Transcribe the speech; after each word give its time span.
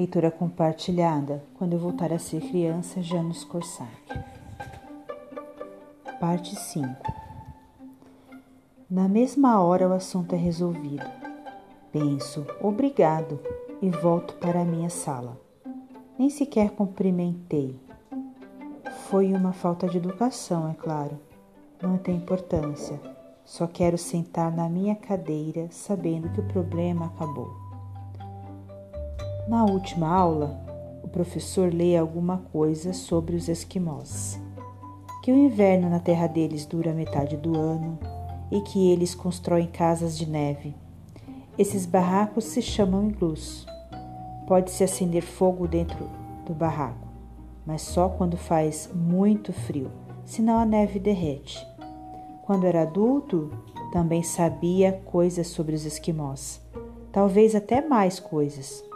Leitura 0.00 0.30
compartilhada 0.30 1.44
quando 1.58 1.74
eu 1.74 1.78
voltar 1.78 2.10
a 2.10 2.18
ser 2.18 2.40
criança, 2.40 3.02
Janos 3.02 3.44
Corsac. 3.44 3.90
Parte 6.18 6.56
5 6.56 6.88
Na 8.88 9.06
mesma 9.06 9.62
hora 9.62 9.86
o 9.86 9.92
assunto 9.92 10.34
é 10.34 10.38
resolvido. 10.38 11.04
Penso, 11.92 12.46
obrigado, 12.62 13.38
e 13.82 13.90
volto 13.90 14.32
para 14.36 14.62
a 14.62 14.64
minha 14.64 14.88
sala. 14.88 15.38
Nem 16.18 16.30
sequer 16.30 16.70
cumprimentei. 16.70 17.78
Foi 19.10 19.34
uma 19.34 19.52
falta 19.52 19.86
de 19.86 19.98
educação, 19.98 20.66
é 20.70 20.72
claro. 20.72 21.20
Não 21.82 21.98
tem 21.98 22.16
importância. 22.16 22.98
Só 23.44 23.66
quero 23.66 23.98
sentar 23.98 24.50
na 24.50 24.66
minha 24.66 24.94
cadeira 24.94 25.68
sabendo 25.70 26.30
que 26.30 26.40
o 26.40 26.48
problema 26.48 27.04
acabou. 27.04 27.69
Na 29.50 29.64
última 29.64 30.06
aula, 30.06 30.60
o 31.02 31.08
professor 31.08 31.74
lê 31.74 31.96
alguma 31.96 32.38
coisa 32.52 32.92
sobre 32.92 33.34
os 33.34 33.48
esquimós, 33.48 34.40
que 35.24 35.32
o 35.32 35.36
inverno 35.36 35.90
na 35.90 35.98
terra 35.98 36.28
deles 36.28 36.64
dura 36.64 36.92
metade 36.92 37.36
do 37.36 37.58
ano 37.58 37.98
e 38.48 38.60
que 38.60 38.92
eles 38.92 39.12
constroem 39.12 39.66
casas 39.66 40.16
de 40.16 40.24
neve. 40.24 40.76
Esses 41.58 41.84
barracos 41.84 42.44
se 42.44 42.62
chamam 42.62 43.08
iglus. 43.08 43.66
Pode-se 44.46 44.84
acender 44.84 45.22
fogo 45.22 45.66
dentro 45.66 46.08
do 46.46 46.54
barraco, 46.54 47.08
mas 47.66 47.82
só 47.82 48.08
quando 48.08 48.36
faz 48.36 48.88
muito 48.94 49.52
frio, 49.52 49.90
senão 50.24 50.60
a 50.60 50.64
neve 50.64 51.00
derrete. 51.00 51.58
Quando 52.46 52.68
era 52.68 52.82
adulto, 52.82 53.50
também 53.92 54.22
sabia 54.22 55.02
coisas 55.06 55.48
sobre 55.48 55.74
os 55.74 55.84
esquimós, 55.84 56.60
talvez 57.10 57.56
até 57.56 57.80
mais 57.80 58.20
coisas 58.20 58.88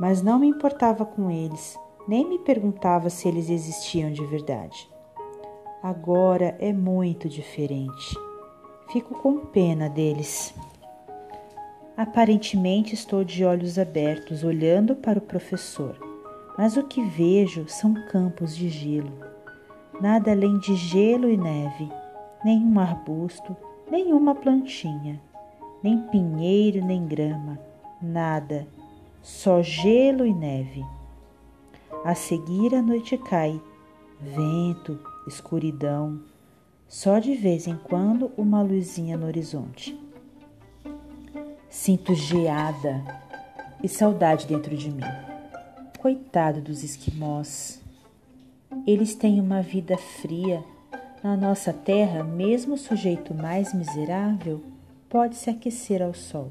mas 0.00 0.22
não 0.22 0.38
me 0.38 0.48
importava 0.48 1.04
com 1.04 1.30
eles, 1.30 1.78
nem 2.08 2.26
me 2.26 2.38
perguntava 2.38 3.10
se 3.10 3.28
eles 3.28 3.50
existiam 3.50 4.10
de 4.10 4.24
verdade. 4.24 4.90
Agora 5.82 6.56
é 6.58 6.72
muito 6.72 7.28
diferente. 7.28 8.18
Fico 8.90 9.14
com 9.20 9.40
pena 9.40 9.90
deles. 9.90 10.54
Aparentemente 11.94 12.94
estou 12.94 13.22
de 13.22 13.44
olhos 13.44 13.78
abertos, 13.78 14.42
olhando 14.42 14.96
para 14.96 15.18
o 15.18 15.22
professor, 15.22 15.94
mas 16.56 16.78
o 16.78 16.84
que 16.84 17.02
vejo 17.04 17.68
são 17.68 17.92
campos 18.08 18.56
de 18.56 18.70
gelo. 18.70 19.12
Nada 20.00 20.30
além 20.30 20.58
de 20.60 20.74
gelo 20.76 21.28
e 21.28 21.36
neve, 21.36 21.92
nenhum 22.42 22.80
arbusto, 22.80 23.54
nenhuma 23.90 24.34
plantinha, 24.34 25.20
nem 25.82 25.98
pinheiro, 26.06 26.82
nem 26.82 27.06
grama, 27.06 27.58
nada 28.00 28.66
só 29.22 29.62
gelo 29.62 30.26
e 30.26 30.32
neve. 30.32 30.84
A 32.04 32.14
seguir 32.14 32.74
a 32.74 32.82
noite 32.82 33.18
cai, 33.18 33.60
vento, 34.20 34.98
escuridão, 35.26 36.20
só 36.88 37.18
de 37.18 37.34
vez 37.34 37.66
em 37.66 37.76
quando 37.76 38.32
uma 38.36 38.62
luzinha 38.62 39.16
no 39.16 39.26
horizonte. 39.26 39.98
Sinto 41.68 42.14
geada 42.14 43.04
e 43.82 43.88
saudade 43.88 44.46
dentro 44.46 44.76
de 44.76 44.90
mim. 44.90 45.04
Coitado 45.98 46.60
dos 46.60 46.82
esquimós. 46.82 47.80
Eles 48.86 49.14
têm 49.14 49.40
uma 49.40 49.62
vida 49.62 49.96
fria. 49.96 50.64
Na 51.22 51.36
nossa 51.36 51.72
terra, 51.72 52.24
mesmo 52.24 52.74
o 52.74 52.78
sujeito 52.78 53.34
mais 53.34 53.74
miserável 53.74 54.62
pode 55.08 55.36
se 55.36 55.50
aquecer 55.50 56.02
ao 56.02 56.14
sol. 56.14 56.50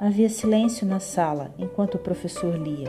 Havia 0.00 0.30
silêncio 0.30 0.86
na 0.86 0.98
sala 0.98 1.54
enquanto 1.58 1.96
o 1.96 1.98
professor 1.98 2.56
lia. 2.56 2.88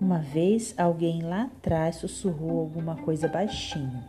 Uma 0.00 0.18
vez 0.18 0.74
alguém 0.76 1.22
lá 1.22 1.44
atrás 1.44 1.94
sussurrou 1.94 2.58
alguma 2.58 2.96
coisa 2.96 3.28
baixinho. 3.28 4.02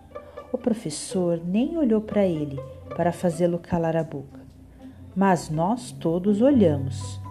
O 0.52 0.58
professor 0.58 1.40
nem 1.46 1.78
olhou 1.78 2.02
para 2.02 2.26
ele 2.26 2.60
para 2.98 3.12
fazê-lo 3.12 3.60
calar 3.60 3.96
a 3.96 4.04
boca. 4.04 4.40
Mas 5.16 5.52
nós 5.52 5.92
todos 5.92 6.42
olhamos. 6.42 7.22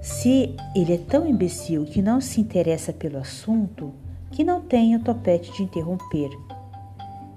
Se 0.00 0.56
ele 0.74 0.94
é 0.94 0.98
tão 0.98 1.26
imbecil 1.26 1.84
que 1.84 2.00
não 2.00 2.18
se 2.18 2.40
interessa 2.40 2.94
pelo 2.94 3.18
assunto, 3.18 3.92
que 4.30 4.42
não 4.42 4.62
tenha 4.62 4.96
o 4.96 5.04
topete 5.04 5.52
de 5.52 5.64
interromper. 5.64 6.30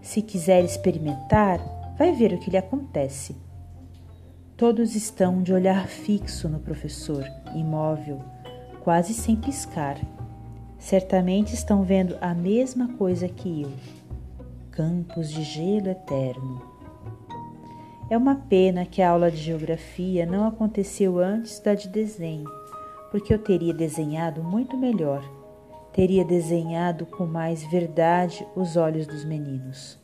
Se 0.01 0.21
quiser 0.21 0.63
experimentar, 0.63 1.59
vai 1.97 2.13
ver 2.13 2.31
o 2.31 2.37
que 2.37 2.49
lhe 2.49 2.57
acontece. 2.57 3.35
Todos 4.61 4.95
estão 4.95 5.41
de 5.41 5.51
olhar 5.51 5.87
fixo 5.87 6.47
no 6.47 6.59
professor, 6.59 7.25
imóvel, 7.55 8.21
quase 8.83 9.11
sem 9.11 9.35
piscar. 9.35 9.97
Certamente 10.77 11.55
estão 11.55 11.81
vendo 11.81 12.15
a 12.21 12.35
mesma 12.35 12.89
coisa 12.89 13.27
que 13.27 13.63
eu: 13.63 13.71
campos 14.69 15.31
de 15.31 15.41
gelo 15.41 15.89
eterno. 15.89 16.61
É 18.07 18.15
uma 18.15 18.35
pena 18.35 18.85
que 18.85 19.01
a 19.01 19.09
aula 19.09 19.31
de 19.31 19.37
geografia 19.37 20.27
não 20.27 20.45
aconteceu 20.45 21.17
antes 21.17 21.59
da 21.59 21.73
de 21.73 21.87
desenho, 21.87 22.47
porque 23.09 23.33
eu 23.33 23.39
teria 23.39 23.73
desenhado 23.73 24.43
muito 24.43 24.77
melhor. 24.77 25.23
Teria 25.91 26.23
desenhado 26.23 27.07
com 27.07 27.25
mais 27.25 27.63
verdade 27.63 28.45
os 28.55 28.77
olhos 28.77 29.07
dos 29.07 29.25
meninos. 29.25 29.99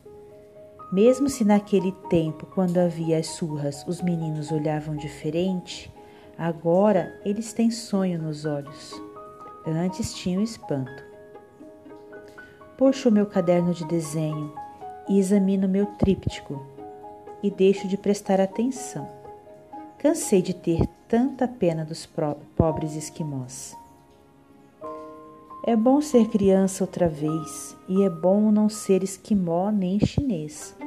Mesmo 0.90 1.28
se 1.28 1.44
naquele 1.44 1.92
tempo, 2.08 2.46
quando 2.46 2.78
havia 2.78 3.18
as 3.18 3.26
surras, 3.26 3.84
os 3.86 4.00
meninos 4.00 4.50
olhavam 4.50 4.96
diferente, 4.96 5.92
agora 6.36 7.20
eles 7.26 7.52
têm 7.52 7.70
sonho 7.70 8.18
nos 8.18 8.46
olhos. 8.46 8.94
Antes 9.66 10.14
tinham 10.14 10.42
espanto. 10.42 11.04
Puxo 12.78 13.10
o 13.10 13.12
meu 13.12 13.26
caderno 13.26 13.74
de 13.74 13.84
desenho 13.84 14.50
e 15.08 15.18
examino 15.18 15.68
meu 15.68 15.84
tríptico 15.84 16.64
e 17.42 17.50
deixo 17.50 17.86
de 17.86 17.98
prestar 17.98 18.40
atenção. 18.40 19.06
Cansei 19.98 20.40
de 20.40 20.54
ter 20.54 20.86
tanta 21.06 21.46
pena 21.46 21.84
dos 21.84 22.08
pobres 22.56 22.94
esquimós. 22.94 23.76
É 25.66 25.76
bom 25.76 26.00
ser 26.00 26.28
criança 26.28 26.82
outra 26.82 27.08
vez 27.08 27.76
e 27.86 28.02
é 28.02 28.08
bom 28.08 28.50
não 28.50 28.70
ser 28.70 29.02
esquimó 29.02 29.70
nem 29.70 30.00
chinês. 30.00 30.77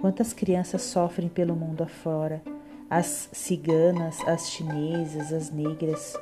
Quantas 0.00 0.32
crianças 0.32 0.82
sofrem 0.82 1.28
pelo 1.28 1.56
mundo 1.56 1.82
afora, 1.82 2.40
as 2.88 3.28
ciganas, 3.32 4.20
as 4.26 4.48
chinesas, 4.50 5.32
as 5.32 5.50
negras. 5.50 6.16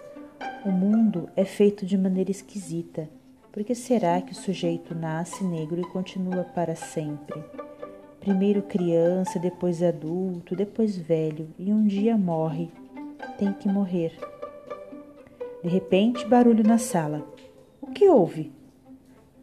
O 0.64 0.70
mundo 0.70 1.28
é 1.36 1.44
feito 1.44 1.84
de 1.84 1.96
maneira 1.96 2.30
esquisita. 2.30 3.08
Por 3.52 3.62
que 3.62 3.74
será 3.74 4.20
que 4.20 4.32
o 4.32 4.34
sujeito 4.34 4.94
nasce 4.94 5.44
negro 5.44 5.80
e 5.80 5.84
continua 5.84 6.42
para 6.42 6.74
sempre? 6.74 7.42
Primeiro 8.18 8.62
criança, 8.62 9.38
depois 9.38 9.82
adulto, 9.82 10.56
depois 10.56 10.96
velho 10.96 11.48
e 11.58 11.72
um 11.72 11.86
dia 11.86 12.16
morre. 12.16 12.70
Tem 13.38 13.52
que 13.52 13.68
morrer. 13.68 14.18
De 15.62 15.68
repente, 15.68 16.26
barulho 16.26 16.64
na 16.66 16.78
sala. 16.78 17.24
O 17.80 17.88
que 17.88 18.08
houve? 18.08 18.50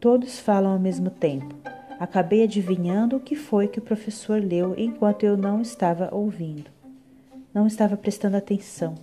Todos 0.00 0.38
falam 0.38 0.72
ao 0.72 0.78
mesmo 0.78 1.08
tempo. 1.08 1.54
Acabei 1.98 2.42
adivinhando 2.42 3.16
o 3.16 3.20
que 3.20 3.36
foi 3.36 3.68
que 3.68 3.78
o 3.78 3.82
professor 3.82 4.42
leu 4.42 4.74
enquanto 4.76 5.22
eu 5.22 5.36
não 5.36 5.60
estava 5.60 6.08
ouvindo. 6.12 6.70
Não 7.52 7.66
estava 7.66 7.96
prestando 7.96 8.36
atenção. 8.36 8.94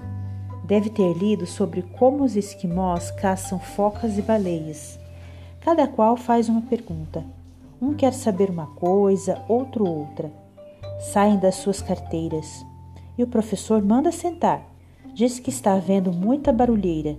Deve 0.66 0.90
ter 0.90 1.14
lido 1.18 1.46
sobre 1.46 1.82
como 1.82 2.24
os 2.24 2.36
esquimós 2.36 3.10
caçam 3.12 3.60
focas 3.60 4.18
e 4.18 4.22
baleias. 4.22 5.00
Cada 5.62 5.88
qual 5.88 6.18
faz 6.18 6.50
uma 6.50 6.62
pergunta. 6.62 7.24
Um 7.82 7.94
quer 7.94 8.14
saber 8.14 8.50
uma 8.50 8.68
coisa, 8.68 9.42
outro 9.48 9.88
outra. 9.88 10.32
Saem 11.00 11.38
das 11.40 11.56
suas 11.56 11.82
carteiras. 11.82 12.66
E 13.18 13.24
o 13.24 13.28
professor 13.28 13.82
manda 13.82 14.12
sentar. 14.12 14.62
Diz 15.14 15.40
que 15.40 15.50
está 15.50 15.74
havendo 15.74 16.12
muita 16.12 16.54
barulheira, 16.54 17.18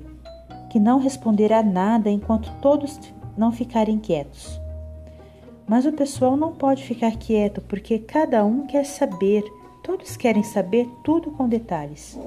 que 0.70 0.79
não 0.79 0.99
responderá 0.99 1.62
nada 1.62 2.11
enquanto 2.11 2.52
todos 2.61 2.99
não 3.37 3.52
ficarem 3.52 3.99
quietos. 3.99 4.62
Mas 5.72 5.86
o 5.86 5.92
pessoal 5.92 6.36
não 6.36 6.52
pode 6.52 6.84
ficar 6.84 7.12
quieto 7.12 7.62
porque 7.62 7.98
cada 7.98 8.44
um 8.44 8.66
quer 8.66 8.84
saber, 8.84 9.42
todos 9.82 10.19
querem 10.19 10.42
saber 10.42 10.86
tudo 11.02 11.30
com 11.30 11.48
detalhes. 11.48 12.20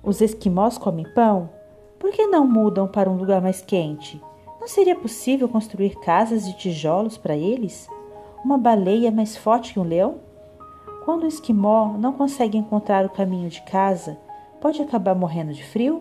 Os 0.00 0.20
esquimós 0.20 0.78
comem 0.78 1.04
pão? 1.12 1.50
Por 1.98 2.12
que 2.12 2.24
não 2.28 2.46
mudam 2.46 2.86
para 2.86 3.10
um 3.10 3.16
lugar 3.16 3.42
mais 3.42 3.62
quente? 3.62 4.22
Não 4.60 4.68
seria 4.68 4.94
possível 4.94 5.48
construir 5.48 5.98
casas 5.98 6.46
de 6.46 6.56
tijolos 6.56 7.18
para 7.18 7.36
eles? 7.36 7.88
Uma 8.44 8.56
baleia 8.56 9.10
mais 9.10 9.36
forte 9.36 9.72
que 9.72 9.80
um 9.80 9.82
leão? 9.82 10.20
Quando 11.04 11.24
o 11.24 11.28
esquimó 11.28 11.98
não 11.98 12.12
consegue 12.12 12.56
encontrar 12.56 13.04
o 13.04 13.10
caminho 13.10 13.48
de 13.48 13.60
casa, 13.62 14.16
pode 14.60 14.80
acabar 14.80 15.16
morrendo 15.16 15.52
de 15.52 15.64
frio? 15.64 16.00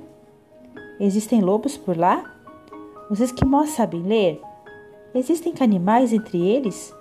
Existem 1.00 1.42
lobos 1.42 1.75
por 1.75 1.97
lá? 1.97 2.24
Os 3.09 3.19
esquimós 3.19 3.71
sabem 3.71 4.03
ler? 4.03 4.39
Existem 5.16 5.54
canibais 5.54 6.12
entre 6.12 6.46
eles? 6.46 6.94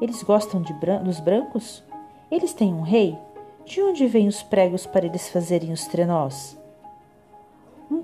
Eles 0.00 0.22
gostam 0.22 0.62
bran 0.80 1.02
dos 1.02 1.20
brancos? 1.20 1.84
Eles 2.30 2.54
têm 2.54 2.72
um 2.72 2.80
rei? 2.80 3.18
De 3.66 3.82
onde 3.82 4.06
vêm 4.06 4.26
os 4.26 4.42
pregos 4.42 4.86
para 4.86 5.04
eles 5.04 5.28
fazerem 5.28 5.70
os 5.70 5.86
trenós? 5.86 6.58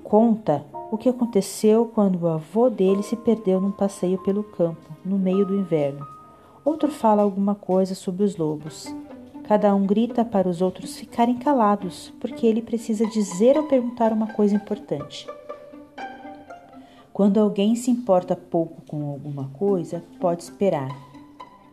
conta 0.04 0.64
o 0.90 0.98
que 0.98 1.08
aconteceu 1.08 1.90
quando 1.94 2.22
o 2.22 2.28
avô 2.28 2.68
dele 2.68 3.02
se 3.02 3.16
perdeu 3.16 3.60
num 3.60 3.70
passeio 3.70 4.18
pelo 4.22 4.42
campo, 4.42 4.94
no 5.04 5.18
meio 5.18 5.46
do 5.46 5.56
inverno. 5.56 6.06
Outro 6.64 6.90
fala 6.90 7.22
alguma 7.22 7.54
coisa 7.54 7.94
sobre 7.94 8.24
os 8.24 8.36
lobos. 8.36 8.94
Cada 9.44 9.74
um 9.74 9.86
grita 9.86 10.24
para 10.24 10.48
os 10.48 10.60
outros 10.60 10.96
ficarem 10.96 11.38
calados, 11.38 12.12
porque 12.20 12.46
ele 12.46 12.60
precisa 12.60 13.06
dizer 13.06 13.56
ou 13.56 13.64
perguntar 13.64 14.12
uma 14.12 14.32
coisa 14.32 14.54
importante. 14.54 15.26
Quando 17.20 17.38
alguém 17.38 17.76
se 17.76 17.90
importa 17.90 18.34
pouco 18.34 18.80
com 18.88 19.10
alguma 19.10 19.50
coisa, 19.50 20.02
pode 20.18 20.42
esperar. 20.42 20.88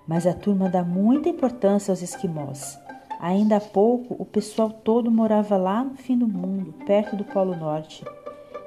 Mas 0.06 0.28
a 0.28 0.34
turma 0.34 0.68
dá 0.68 0.84
muita 0.84 1.30
importância 1.30 1.90
aos 1.90 2.02
esquimós. 2.02 2.78
Ainda 3.18 3.56
há 3.56 3.62
pouco, 3.62 4.14
o 4.20 4.26
pessoal 4.26 4.70
todo 4.70 5.10
morava 5.10 5.56
lá 5.56 5.86
no 5.86 5.96
fim 5.96 6.18
do 6.18 6.28
mundo, 6.28 6.74
perto 6.86 7.16
do 7.16 7.24
Polo 7.24 7.56
Norte. 7.56 8.04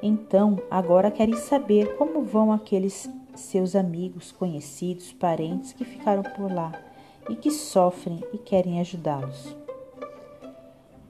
Então, 0.02 0.58
agora 0.70 1.10
querem 1.10 1.36
saber 1.36 1.98
como 1.98 2.22
vão 2.22 2.50
aqueles 2.50 3.10
seus 3.34 3.76
amigos, 3.76 4.32
conhecidos, 4.32 5.12
parentes 5.12 5.74
que 5.74 5.84
ficaram 5.84 6.22
por 6.22 6.50
lá 6.50 6.72
e 7.28 7.36
que 7.36 7.50
sofrem 7.50 8.24
e 8.32 8.38
querem 8.38 8.80
ajudá-los. 8.80 9.59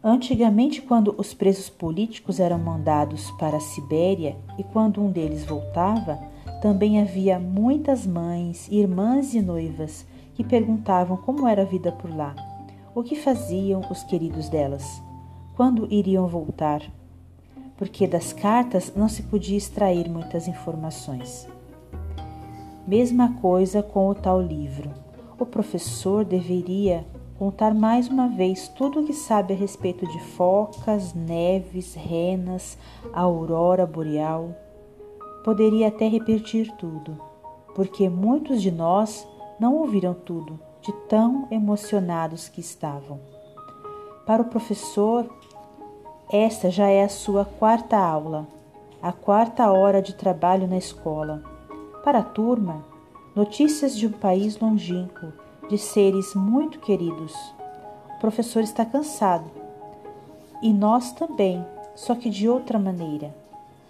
Antigamente, 0.03 0.81
quando 0.81 1.15
os 1.19 1.35
presos 1.35 1.69
políticos 1.69 2.41
eram 2.41 2.59
mandados 2.59 3.31
para 3.33 3.59
a 3.59 3.61
Sibéria 3.61 4.35
e 4.59 4.65
quando 4.65 5.03
um 5.03 5.11
deles 5.11 5.45
voltava, 5.45 6.19
também 6.63 7.01
havia 7.01 7.39
muitas 7.39 8.07
mães, 8.07 8.67
irmãs 8.71 9.35
e 9.35 9.43
noivas 9.43 10.07
que 10.35 10.43
perguntavam 10.43 11.19
como 11.19 11.47
era 11.47 11.63
a 11.63 11.67
vida 11.67 11.93
por 11.93 12.15
lá, 12.15 12.35
o 12.95 13.03
que 13.03 13.15
faziam 13.15 13.83
os 13.91 14.03
queridos 14.03 14.49
delas, 14.49 15.03
quando 15.55 15.87
iriam 15.93 16.27
voltar, 16.27 16.83
porque 17.77 18.07
das 18.07 18.33
cartas 18.33 18.95
não 18.97 19.09
se 19.09 19.25
podia 19.25 19.59
extrair 19.59 20.09
muitas 20.09 20.49
informações. 20.49 21.47
Mesma 22.87 23.35
coisa 23.35 23.83
com 23.83 24.09
o 24.09 24.15
tal 24.15 24.41
livro. 24.41 24.91
O 25.39 25.45
professor 25.45 26.25
deveria 26.25 27.05
contar 27.41 27.73
mais 27.73 28.07
uma 28.07 28.29
vez 28.29 28.69
tudo 28.69 29.01
o 29.01 29.07
que 29.07 29.15
sabe 29.15 29.55
a 29.55 29.57
respeito 29.57 30.07
de 30.07 30.21
focas, 30.21 31.15
neves, 31.15 31.95
renas, 31.95 32.77
aurora 33.15 33.87
boreal. 33.87 34.55
Poderia 35.43 35.89
até 35.89 36.07
repetir 36.07 36.71
tudo, 36.73 37.19
porque 37.75 38.11
muitos 38.11 38.61
de 38.61 38.71
nós 38.71 39.27
não 39.59 39.75
ouviram 39.77 40.13
tudo, 40.13 40.61
de 40.83 40.93
tão 41.09 41.49
emocionados 41.51 42.47
que 42.47 42.61
estavam. 42.61 43.19
Para 44.27 44.43
o 44.43 44.51
professor, 44.51 45.27
esta 46.31 46.71
já 46.71 46.89
é 46.89 47.05
a 47.05 47.09
sua 47.09 47.47
quarta 47.47 47.97
aula, 47.97 48.47
a 49.01 49.13
quarta 49.13 49.73
hora 49.73 50.03
de 50.03 50.15
trabalho 50.15 50.69
na 50.69 50.77
escola. 50.77 51.43
Para 52.05 52.19
a 52.19 52.23
turma, 52.23 52.85
notícias 53.35 53.97
de 53.97 54.07
um 54.07 54.13
país 54.13 54.61
longínquo, 54.61 55.33
de 55.71 55.79
seres 55.79 56.35
muito 56.35 56.81
queridos. 56.81 57.33
O 58.17 58.19
professor 58.19 58.61
está 58.61 58.85
cansado. 58.85 59.49
E 60.61 60.73
nós 60.73 61.13
também, 61.13 61.65
só 61.95 62.17
que 62.17 62.29
de 62.29 62.49
outra 62.49 62.77
maneira. 62.77 63.33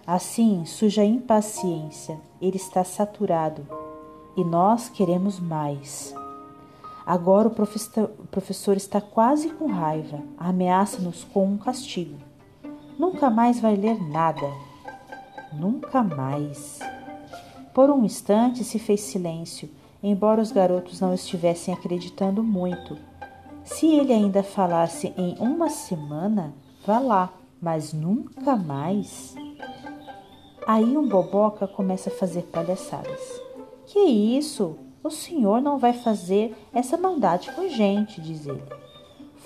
Assim 0.06 0.66
surge 0.66 1.00
a 1.00 1.04
impaciência, 1.06 2.20
ele 2.40 2.58
está 2.58 2.84
saturado 2.84 3.66
e 4.36 4.44
nós 4.44 4.90
queremos 4.90 5.40
mais. 5.40 6.14
Agora 7.06 7.48
o 7.48 7.50
professor 8.30 8.76
está 8.76 9.00
quase 9.00 9.48
com 9.48 9.66
raiva, 9.66 10.20
ameaça-nos 10.36 11.24
com 11.24 11.46
um 11.46 11.56
castigo. 11.56 12.18
Nunca 12.98 13.30
mais 13.30 13.58
vai 13.58 13.74
ler 13.74 13.98
nada. 14.02 14.52
Nunca 15.52 16.02
mais. 16.02 16.78
Por 17.72 17.88
um 17.88 18.04
instante 18.04 18.64
se 18.64 18.78
fez 18.78 19.00
silêncio, 19.00 19.70
embora 20.02 20.40
os 20.40 20.52
garotos 20.52 21.00
não 21.00 21.12
estivessem 21.12 21.72
acreditando 21.72 22.42
muito. 22.42 22.96
Se 23.64 23.86
ele 23.86 24.12
ainda 24.12 24.42
falasse 24.42 25.12
em 25.16 25.36
uma 25.38 25.68
semana, 25.68 26.52
vá 26.84 26.98
lá, 26.98 27.32
mas 27.60 27.92
nunca 27.92 28.56
mais. 28.56 29.34
Aí 30.66 30.96
um 30.96 31.08
boboca 31.08 31.66
começa 31.66 32.10
a 32.10 32.12
fazer 32.12 32.42
palhaçadas. 32.42 33.20
Que 33.86 33.98
isso? 33.98 34.76
O 35.02 35.10
senhor 35.10 35.60
não 35.62 35.78
vai 35.78 35.92
fazer 35.92 36.54
essa 36.72 36.96
maldade 36.96 37.50
com 37.52 37.68
gente, 37.68 38.20
diz 38.20 38.46
ele. 38.46 38.62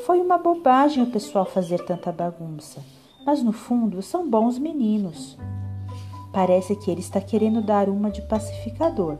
Foi 0.04 0.20
uma 0.20 0.36
bobagem 0.36 1.02
o 1.02 1.10
pessoal 1.10 1.44
fazer 1.44 1.84
tanta 1.84 2.10
bagunça, 2.10 2.82
mas 3.24 3.42
no 3.42 3.52
fundo 3.52 4.02
são 4.02 4.28
bons 4.28 4.58
meninos. 4.58 5.38
Parece 6.32 6.74
que 6.74 6.90
ele 6.90 7.00
está 7.00 7.20
querendo 7.20 7.62
dar 7.62 7.88
uma 7.88 8.10
de 8.10 8.20
pacificador, 8.22 9.16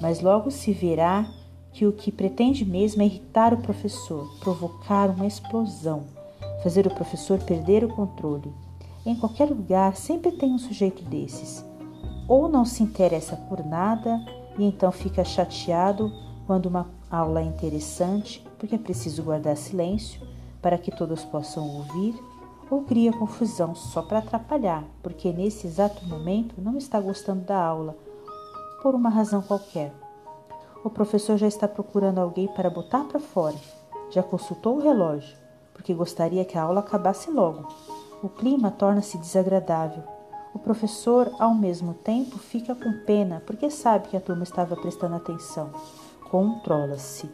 mas 0.00 0.20
logo 0.20 0.50
se 0.50 0.72
verá 0.72 1.26
que 1.72 1.86
o 1.86 1.92
que 1.92 2.12
pretende 2.12 2.64
mesmo 2.64 3.02
é 3.02 3.06
irritar 3.06 3.52
o 3.52 3.58
professor, 3.58 4.32
provocar 4.38 5.10
uma 5.10 5.26
explosão, 5.26 6.04
fazer 6.62 6.86
o 6.86 6.94
professor 6.94 7.38
perder 7.40 7.84
o 7.84 7.88
controle. 7.88 8.52
Em 9.04 9.14
qualquer 9.16 9.48
lugar 9.50 9.96
sempre 9.96 10.32
tem 10.32 10.52
um 10.52 10.58
sujeito 10.58 11.02
desses. 11.04 11.64
Ou 12.28 12.48
não 12.48 12.64
se 12.64 12.82
interessa 12.82 13.36
por 13.36 13.64
nada 13.64 14.24
e 14.56 14.64
então 14.64 14.90
fica 14.92 15.24
chateado 15.24 16.12
quando 16.46 16.66
uma 16.66 16.86
aula 17.10 17.40
é 17.40 17.44
interessante, 17.44 18.44
porque 18.58 18.76
é 18.76 18.78
preciso 18.78 19.22
guardar 19.22 19.56
silêncio 19.56 20.20
para 20.62 20.78
que 20.78 20.90
todos 20.90 21.24
possam 21.24 21.68
ouvir 21.68 22.14
ou 22.70 22.82
cria 22.82 23.12
confusão 23.12 23.74
só 23.74 24.00
para 24.00 24.18
atrapalhar, 24.18 24.84
porque 25.02 25.32
nesse 25.32 25.66
exato 25.66 26.04
momento 26.06 26.54
não 26.58 26.76
está 26.76 27.00
gostando 27.00 27.44
da 27.44 27.62
aula, 27.62 27.96
por 28.84 28.94
uma 28.94 29.08
razão 29.08 29.40
qualquer. 29.40 29.94
O 30.84 30.90
professor 30.90 31.38
já 31.38 31.48
está 31.48 31.66
procurando 31.66 32.18
alguém 32.18 32.46
para 32.48 32.68
botar 32.68 33.04
para 33.04 33.18
fora. 33.18 33.56
Já 34.10 34.22
consultou 34.22 34.76
o 34.76 34.80
relógio, 34.82 35.38
porque 35.72 35.94
gostaria 35.94 36.44
que 36.44 36.58
a 36.58 36.64
aula 36.64 36.80
acabasse 36.80 37.30
logo. 37.30 37.66
O 38.22 38.28
clima 38.28 38.70
torna-se 38.70 39.16
desagradável. 39.16 40.02
O 40.52 40.58
professor, 40.58 41.32
ao 41.38 41.54
mesmo 41.54 41.94
tempo, 41.94 42.36
fica 42.36 42.74
com 42.74 42.92
pena, 43.06 43.42
porque 43.46 43.70
sabe 43.70 44.08
que 44.08 44.18
a 44.18 44.20
turma 44.20 44.42
estava 44.42 44.76
prestando 44.76 45.14
atenção. 45.14 45.70
Controla-se, 46.30 47.30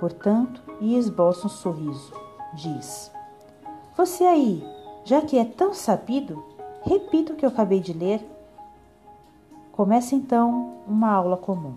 portanto, 0.00 0.60
e 0.80 0.96
esboça 0.96 1.46
um 1.46 1.50
sorriso. 1.50 2.12
Diz: 2.54 3.12
você 3.96 4.24
aí, 4.24 4.66
já 5.04 5.20
que 5.20 5.38
é 5.38 5.44
tão 5.44 5.72
sabido, 5.72 6.42
repita 6.82 7.32
o 7.32 7.36
que 7.36 7.46
eu 7.46 7.50
acabei 7.50 7.78
de 7.78 7.92
ler. 7.92 8.31
Começa 9.72 10.14
então 10.14 10.82
uma 10.86 11.10
aula 11.10 11.36
comum, 11.36 11.74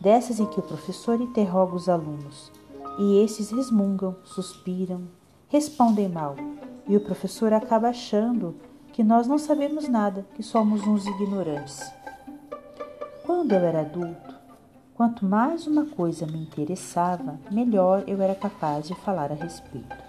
dessas 0.00 0.38
em 0.38 0.46
que 0.46 0.60
o 0.60 0.62
professor 0.62 1.20
interroga 1.20 1.74
os 1.74 1.88
alunos, 1.88 2.52
e 2.98 3.18
esses 3.22 3.50
resmungam, 3.50 4.16
suspiram, 4.24 5.02
respondem 5.48 6.08
mal, 6.08 6.36
e 6.86 6.96
o 6.96 7.00
professor 7.00 7.52
acaba 7.52 7.88
achando 7.88 8.54
que 8.92 9.02
nós 9.02 9.26
não 9.26 9.38
sabemos 9.38 9.88
nada, 9.88 10.26
que 10.34 10.42
somos 10.42 10.86
uns 10.86 11.06
ignorantes. 11.06 11.80
Quando 13.24 13.52
eu 13.52 13.60
era 13.60 13.80
adulto, 13.80 14.34
quanto 14.94 15.24
mais 15.24 15.66
uma 15.66 15.86
coisa 15.86 16.26
me 16.26 16.42
interessava, 16.42 17.38
melhor 17.50 18.04
eu 18.06 18.20
era 18.20 18.34
capaz 18.34 18.88
de 18.88 18.94
falar 18.96 19.32
a 19.32 19.34
respeito 19.34 20.06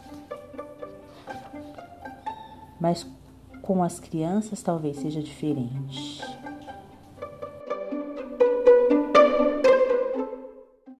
mas 2.79 3.07
com 3.61 3.83
as 3.83 3.99
crianças 3.99 4.61
talvez 4.61 4.97
seja 4.97 5.21
diferente. 5.21 6.21